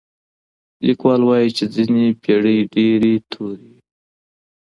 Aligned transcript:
ليکوال 0.85 1.21
وايي 1.25 1.49
چي 1.57 1.65
ځينې 1.73 2.05
پېړۍ 2.21 2.57
ډېرې 2.73 3.13
تورې 3.31 3.67
وې. 3.73 3.81